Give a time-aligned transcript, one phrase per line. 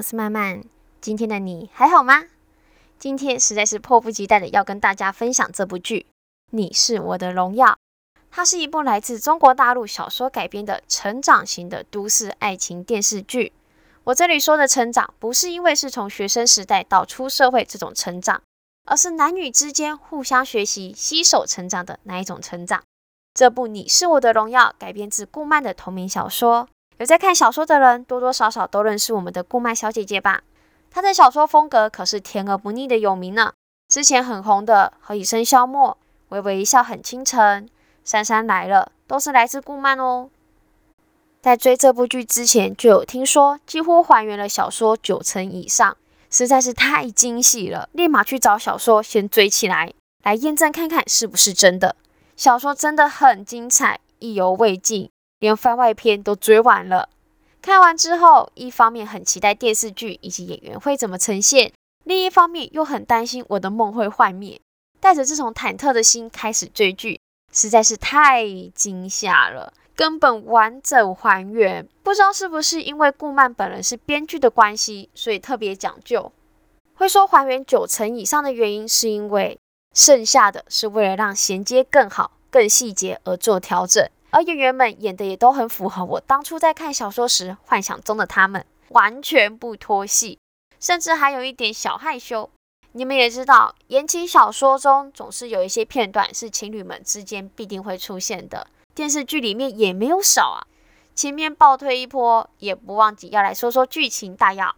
[0.00, 0.62] 我是曼曼。
[1.02, 2.24] 今天的你还好吗？
[2.98, 6.06] 今天实在是迫不及待的要跟大家分享这部剧
[6.52, 7.66] 《你是我的荣耀》。
[8.30, 13.52] 它是一部来自中国大陆小说改编的成长型的都市爱情电视剧。
[14.04, 18.40] 我这里说的成长，不是因为是从学生时代到出社会这种成长，
[18.86, 22.82] 而是男女之间互相学习、携手成长的那一种成长。
[23.34, 26.66] 这部《你是我的荣耀》改编自顾漫的同名小说。
[27.00, 30.42] 有在看小说的人，多多少少都认识我们的顾漫小姐姐吧？
[30.90, 33.54] 她的小说风格可是甜而不腻的有名呢。
[33.88, 35.88] 之前很红的《何以笙箫默》
[36.28, 37.40] 《微微一笑很倾城》
[38.04, 40.28] 《杉杉来了》都是来自顾漫哦。
[41.40, 45.96] 在追这部剧之前，就有听说几乎还原了小说九成以上，
[46.28, 51.96] 实在是太惊喜了，立马去找小说先追起来，来验证看看是不是真的。
[52.36, 55.08] 小说真的很精彩，意犹未尽。
[55.40, 57.08] 连番外篇都追完了，
[57.62, 61.72] 看完之后，一方面很期待电视剧以及演员会怎么呈现，
[62.04, 64.60] 另一方面又很担心我的梦会幻灭。
[65.00, 67.18] 带着这种忐忑的心开始追剧，
[67.50, 71.88] 实在是太惊吓了，根本完整还原。
[72.02, 76.30] 不知道是不是因为顾漫本人是编剧的关系，所以特别讲究。
[76.92, 79.58] 会说还原九成以上的原因，是因为
[79.94, 84.06] 剩下的是为了让衔接更好、更细节而做调整。
[84.30, 90.38] 而演员们演的也都很符合我当初在看小说时幻想中的他们，完全不脱戏，
[90.78, 92.48] 甚至还有一点小害羞。
[92.92, 100.66] 你们也知道，言情小说中总是有一些片段是情侣们之间必定会出现的，电视剧里面也没有少啊。
[101.14, 104.74] 前面暴推一波，也不忘记要来说说剧情大要。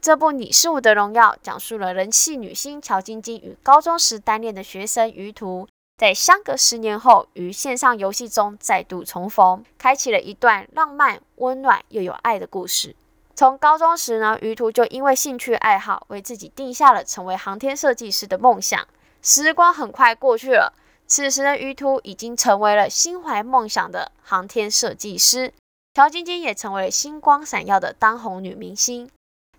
[0.00, 5.68] 这部《你是我的荣耀》讲述了人气女星乔晶晶与高中时单恋的学生于途。
[6.02, 12.96] 在相隔十年后，于线上游戏中再度重逢，开启了一段浪漫、温暖又有爱的故事。
[13.36, 18.84] 从高中时呢，于途就因为兴趣爱好，为自己定下了成为航天设计师的梦想。
[19.22, 20.72] 时光很快过去了，
[21.06, 25.54] 此时的于途已经成为了心怀梦想的航天设计师，
[25.94, 29.08] 乔晶晶也成为了星光闪耀的当红女明星。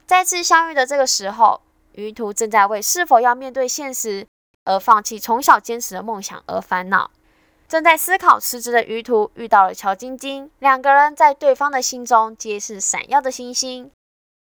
[0.05, 1.61] 再次相遇的这个时候，
[1.93, 4.27] 于途正在为是否要面对现实。
[4.65, 7.11] 而放弃从小坚持的梦想而烦恼，
[7.67, 13.91] 正在思考辞职的于途遇到了乔晶晶，两个人在对方的心中皆是闪耀的星星，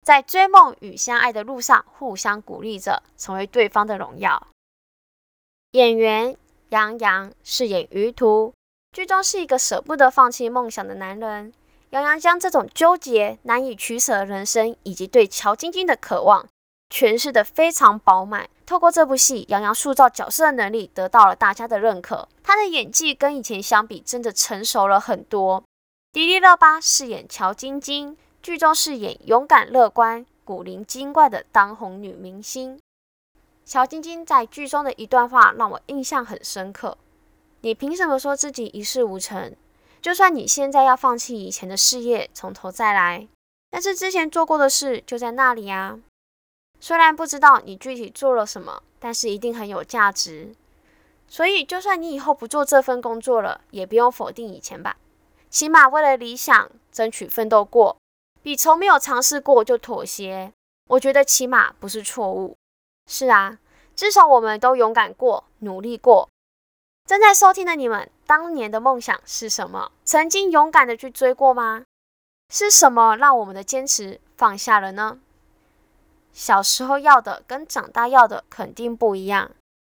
[0.04, 4.48] 在追梦与相爱的路上互相鼓励着，成为对方的荣耀。
[5.72, 6.36] 演员
[6.70, 8.54] 杨洋饰演于途，
[8.92, 11.52] 剧中是一个舍不得放弃梦想的男人。
[11.90, 16.46] 杨洋将这种纠结、难以取舍的人生，以及对乔晶晶的渴望。
[16.90, 18.48] 诠释的非常饱满。
[18.66, 22.28] 透过这部戏，杨洋塑造角色的能力得到了大家的认可。
[22.42, 25.62] 他的演技跟以前相比，真的成熟了很多。
[26.12, 32.78] 迪丽热巴饰演乔晶晶，剧中饰演勇敢乐观、古灵精怪的当红女明星。
[33.64, 36.96] 乔晶晶在剧中的一段话让我印象很深刻
[37.60, 39.54] ：“你凭什么说自己一事无成？
[40.00, 43.28] 就算你现在要放弃以前的事业，从头再来，
[43.70, 45.98] 但是之前做过的事就在那里啊。”
[46.80, 50.54] 虽然不知道你具体做了什么，但是一定很有价值。
[51.26, 54.96] 所以，就算你以后不做这份工作了，也不用否定以前吧。
[55.50, 57.96] 起码为了理想争取奋斗过，
[58.42, 60.52] 比从没有尝试过就妥协，
[60.88, 62.56] 我觉得起码不是错误。
[63.06, 63.58] 是啊，
[63.94, 66.28] 至少我们都勇敢过，努力过。
[67.06, 69.90] 正在收听的你们，当年的梦想是什么？
[70.04, 71.84] 曾经勇敢的去追过吗？
[72.50, 75.18] 是什么让我们的坚持放下了呢？
[76.38, 79.50] 小时候要的跟长大要的肯定不一样，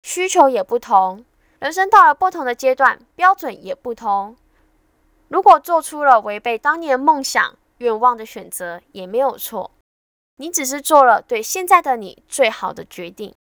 [0.03, 1.23] 需求也不同。
[1.59, 4.35] 人生到了不同的阶段，标准也不同。
[5.29, 9.71] 如果做出了违背当年梦想愿望的选择，也没有错。
[10.37, 13.35] 你只是做了对现在的你最好的决定。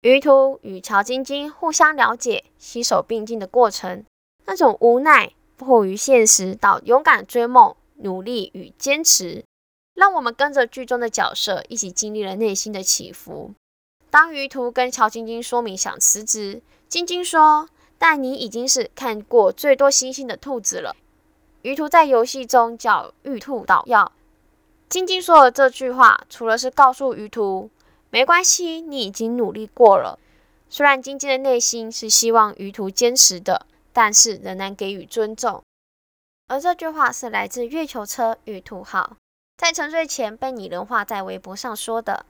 [0.00, 4.04] 于途与乔晶晶互相了解、携手并进的过程，
[4.46, 9.44] 那种无奈、迫于现实到勇敢追梦、努力与坚持。
[9.98, 13.52] 让我们跟着剧中的角色一起经历了内心的起伏。
[14.10, 17.68] 当于途跟乔晶晶说明想辞职，晶晶说
[17.98, 20.94] ：“但你已经是看过最多星星的兔子了。”
[21.62, 24.12] 于途在游戏中叫玉兔捣药。
[24.88, 27.68] 晶晶说的这句话，除了是告诉于途
[28.10, 30.16] 没关系，你已经努力过了。
[30.70, 35.60] 虽然晶晶的内心是希望于途坚持的，但是仍然给予尊重。
[36.46, 39.16] 而这句话是来自月球车玉兔号。
[39.58, 42.24] 在沉睡前被拟人化在微博上说的。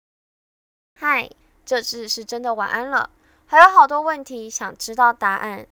[0.98, 1.30] 嗨，
[1.62, 3.10] 这次是真的晚安了，
[3.44, 5.66] 还有好多问题想知道答案。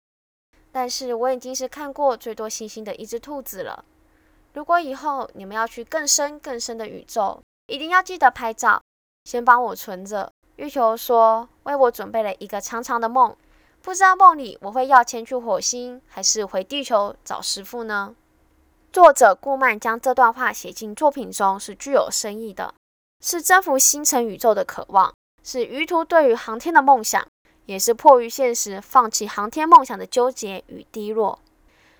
[0.70, 3.86] 但是我已经是看过最多星星的一只兔子了。
[4.52, 8.82] 如果以后你们要去更深更深的宇宙，一定要记得拍照，
[9.24, 10.30] 先帮我存着。
[10.56, 13.34] 月球说，为我准备了一个长长的梦，
[13.80, 18.14] 不知道梦里我会要前去火星，还是回地球找师傅呢？
[18.96, 22.72] 作者顾漫将这段话写进作品中，是具有深意的，
[23.22, 25.12] 是征服星辰宇宙的渴望，
[25.44, 27.22] 是余图对于航天的梦想，
[27.66, 31.38] 也是迫于现实放弃航天梦想的纠结与低落。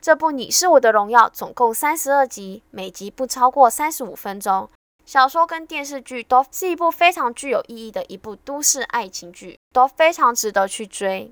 [0.01, 4.71] 这部《你是我的荣耀》总共三十二集，每集不超过三十五分钟。
[5.05, 11.31] 小说跟电视剧都是一部非常具有意义的一部都市爱情剧，都非常值得去追。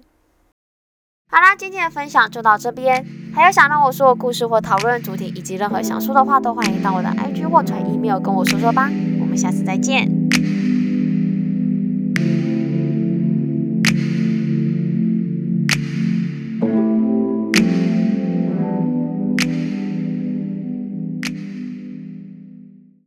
[1.34, 3.04] 好啦，今天的分享就到这边。
[3.34, 8.88] 还有想让我说的故事或讨论主题，以及任何想说的话，都欢迎到我的 IG 或传 email 跟我说说吧。
[9.20, 10.23] 我们下次再见。